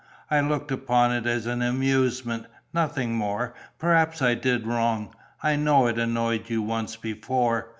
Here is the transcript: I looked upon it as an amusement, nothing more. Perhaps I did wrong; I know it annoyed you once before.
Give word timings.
I 0.31 0.39
looked 0.41 0.71
upon 0.71 1.11
it 1.11 1.27
as 1.27 1.45
an 1.45 1.61
amusement, 1.61 2.47
nothing 2.73 3.13
more. 3.13 3.53
Perhaps 3.77 4.19
I 4.19 4.33
did 4.33 4.65
wrong; 4.65 5.13
I 5.43 5.55
know 5.55 5.85
it 5.85 5.99
annoyed 5.99 6.49
you 6.49 6.63
once 6.63 6.95
before. 6.95 7.69